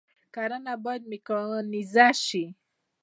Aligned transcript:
کرنه 0.33 0.73
باید 0.83 1.03
میکانیزه 1.11 2.07
شي 2.25 2.45